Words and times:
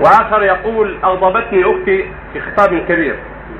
واخر 0.00 0.42
يقول 0.42 0.98
أغضبتني 1.04 1.64
أختي 1.64 2.04
في 2.32 2.40
خطاب 2.40 2.78
كبير. 2.88 3.16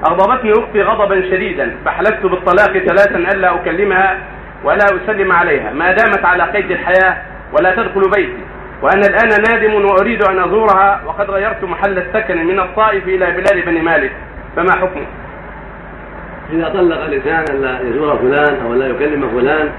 أغضبتني 0.06 0.52
أختي 0.52 0.82
غضبا 0.82 1.20
شديدا. 1.20 1.76
فحلفت 1.84 2.26
بالطلاق 2.26 2.78
ثلاثا 2.78 3.16
ألا 3.16 3.54
أكلمها 3.54 4.18
ولا 4.64 4.84
أسلم 4.84 5.32
عليها. 5.32 5.72
ما 5.72 5.92
دامت 5.92 6.24
على 6.24 6.42
قيد 6.42 6.70
الحياة 6.70 7.16
ولا 7.52 7.74
تدخل 7.74 8.10
بيتي. 8.16 8.42
وأنا 8.82 9.06
الآن 9.06 9.28
نادم 9.28 9.84
وأريد 9.84 10.22
أن 10.22 10.38
أزورها 10.38 11.00
وقد 11.06 11.30
غيرت 11.30 11.64
محل 11.64 11.98
السكن 11.98 12.46
من 12.46 12.60
الطائف 12.60 13.08
إلى 13.08 13.30
بلاد 13.30 13.64
بني 13.66 13.80
مالك. 13.80 14.12
فما 14.56 14.72
حكمه؟ 14.72 15.06
إذا 16.52 16.68
طلق 16.68 17.04
الإنسان 17.04 17.44
أن 17.50 17.62
لا 17.62 17.80
يزور 17.80 18.16
فلان 18.16 18.60
أو 18.66 18.74
لا 18.74 18.86
يكلم 18.86 19.28
فلان 19.28 19.70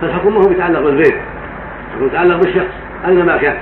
فالحكم 0.00 0.34
ما 0.34 0.40
هو 0.46 0.50
يتعلق 0.50 0.80
بالبيت. 0.80 1.14
يتعلق 2.00 2.36
بالشخص 2.36 2.74
اينما 3.06 3.36
كان. 3.36 3.56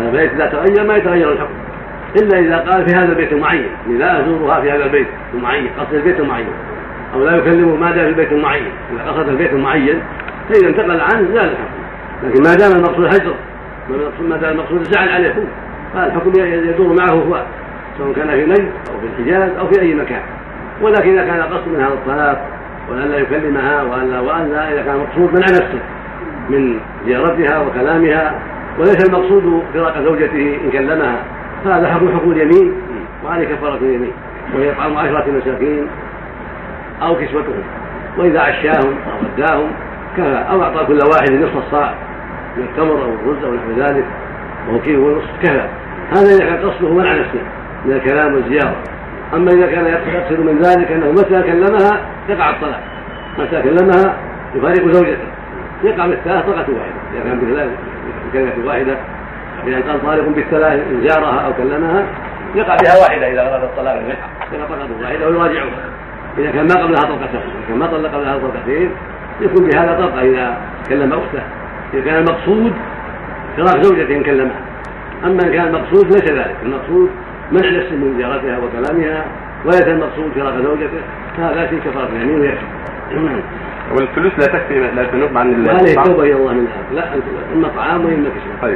البيت 0.00 0.32
اذا 0.32 0.46
تغير 0.46 0.84
ما 0.84 0.96
يتغير 0.96 1.32
الحكم. 1.32 1.63
إلا 2.16 2.38
إذا 2.38 2.56
قال 2.56 2.88
في 2.88 2.94
هذا 2.94 3.12
البيت 3.12 3.32
المعين 3.32 3.66
لا 3.88 4.20
ازورها 4.20 4.60
في 4.60 4.70
هذا 4.70 4.84
البيت 4.84 5.06
المعين 5.34 5.68
قصد 5.78 5.94
البيت 5.94 6.20
المعين 6.20 6.46
أو 7.14 7.24
لا 7.24 7.36
يكلمه 7.36 7.76
ما 7.76 7.90
دام 7.90 8.04
في 8.04 8.10
البيت 8.10 8.32
المعين 8.32 8.68
إذا 8.92 9.10
قصد 9.10 9.28
البيت 9.28 9.52
المعين 9.52 10.02
فإذا 10.48 10.68
انتقل 10.68 11.00
عنه 11.00 11.28
زال 11.34 11.44
الحكم. 11.44 11.84
لكن 12.22 12.42
ما 12.42 12.54
دام 12.54 12.72
المقصود 12.76 13.04
هجر 13.04 13.34
ما 14.28 14.36
دام 14.36 14.52
المقصود 14.52 14.80
الزعل 14.80 15.08
عليكم 15.08 15.44
فالحكم 15.94 16.32
يدور 16.40 16.92
معه 16.92 17.12
هو 17.12 17.42
سواء 17.98 18.12
كان 18.12 18.30
في 18.30 18.46
نجد 18.46 18.70
أو 18.90 19.00
في 19.00 19.06
الحجاز 19.06 19.50
أو 19.58 19.68
في 19.68 19.80
أي 19.80 19.94
مكان. 19.94 20.22
ولكن 20.82 21.18
إذا 21.18 21.24
كان 21.24 21.42
قصد 21.42 21.68
من 21.68 21.80
هذا 21.80 21.94
الطلاق 21.94 22.48
وأن 22.90 23.08
لا 23.08 23.18
يكلمها 23.18 23.82
وأن 23.82 24.10
لا 24.10 24.20
وأن 24.20 24.50
لا 24.50 24.72
إذا 24.72 24.82
كان 24.82 24.96
مقصود 24.96 25.34
منع 25.34 25.46
نفسه 25.46 25.80
من 26.48 26.78
زيارتها 27.06 27.60
وكلامها 27.60 28.34
وليس 28.78 29.08
المقصود 29.08 29.62
فراق 29.74 30.02
زوجته 30.02 30.58
إن 30.64 30.70
كلمها. 30.70 31.22
فهذا 31.64 31.94
حكم 31.94 32.08
حكم 32.16 32.32
اليمين 32.32 32.72
وعليه 33.24 33.48
كفاره 33.48 33.76
اليمين 33.76 34.12
وهي 34.54 34.72
اطعام 34.72 34.98
عشرة 34.98 35.24
مساكين 35.30 35.86
أو 37.02 37.14
كسوتهم 37.14 37.62
وإذا 38.18 38.40
عشاهم 38.40 38.94
أو 39.12 39.26
غداهم 39.26 39.70
كفى 40.16 40.44
أو 40.50 40.62
أعطى 40.62 40.86
كل 40.86 40.98
واحد 41.12 41.32
نصف 41.32 41.56
الصاع 41.56 41.94
من 42.56 42.62
التمر 42.62 43.02
أو 43.02 43.14
الرز 43.14 43.44
أو 43.44 43.54
نحو 43.54 43.80
ذلك 43.80 44.04
وهو 44.68 44.78
كيلو 44.78 45.08
ونصف 45.08 45.30
كفى. 45.42 45.68
هذا 46.10 46.34
إذا 46.34 46.44
كان 46.44 46.70
قصده 46.70 46.94
منع 46.94 47.12
نفسه 47.12 47.40
من 47.84 47.92
الكلام 47.92 48.34
والزيارة. 48.34 48.76
أما 49.34 49.50
إذا 49.50 49.66
كان 49.66 49.86
يقصد 49.86 50.40
من 50.40 50.58
ذلك 50.58 50.92
أنه 50.92 51.10
متى 51.10 51.42
كلمها 51.42 52.00
يقع 52.28 52.50
الطلاق. 52.50 52.80
متى 53.38 53.62
كلمها 53.62 54.16
يفارق 54.54 54.92
زوجته. 54.92 55.28
يقع 55.84 56.06
بالثلاث 56.06 56.46
طلقة 56.46 56.58
واحدة 56.58 56.94
إذا 57.12 57.24
كان 57.24 57.38
بثلاث 57.40 57.70
كلمة 58.32 58.52
إذا 59.66 59.76
قال 59.76 60.02
طالق 60.02 60.28
بالثلاث 60.28 60.80
ان 60.90 61.08
زارها 61.08 61.40
أو 61.46 61.52
كلمها 61.52 62.06
يقع 62.54 62.76
بها 62.76 63.00
واحدة 63.02 63.32
إذا 63.32 63.40
أراد 63.40 63.62
الطلاق 63.62 63.94
يقع 64.52 64.66
طلقه 64.66 65.02
واحدة 65.02 65.28
ويراجعها 65.28 65.94
إذا 66.38 66.50
كان 66.50 66.66
ما 66.66 66.82
قبلها 66.82 67.02
طلقتين 67.02 67.40
إذا 67.40 67.68
كان 67.68 67.78
ما 67.78 67.86
طلق 67.86 68.14
قبلها 68.14 68.38
طلقتين 68.38 68.90
يكون 69.40 69.68
بهذا 69.68 69.94
طلقة 69.98 70.22
إذا 70.22 70.56
كلم 70.88 71.12
أخته. 71.12 71.42
إذا 71.94 72.04
كان 72.04 72.14
المقصود 72.14 72.72
فراق 73.56 73.82
زوجته 73.82 74.16
إن 74.16 74.22
كلمها. 74.22 74.60
أما 75.24 75.42
إن 75.44 75.52
كان 75.52 75.66
المقصود 75.66 76.06
ليس 76.06 76.30
ذلك. 76.30 76.56
المقصود 76.62 77.10
منع 77.52 77.70
نفسه 77.70 77.96
من 77.96 78.14
زيارتها 78.18 78.58
وكلامها 78.58 79.24
وليس 79.64 79.88
المقصود 79.88 80.32
فراق 80.34 80.54
زوجته 80.62 81.00
فهذا 81.36 81.66
في 81.66 81.76
كفارة 81.76 82.08
اليمين 82.08 82.40
ويكفي 82.40 82.64
والفلوس 83.92 84.32
لا 84.38 84.46
تكفي 84.46 84.80
لا 84.80 85.04
تنوب 85.04 85.36
عن 85.36 85.66
هذه 85.68 85.98
التوبه 85.98 86.22
إلى 86.22 86.32
الله 86.32 86.52
من 86.52 86.64
ذلك 86.64 86.92
لا 86.92 87.14
إما 87.52 87.68
طعام 87.68 88.04
وإما 88.04 88.28
كسوه 88.28 88.60
طيب. 88.62 88.72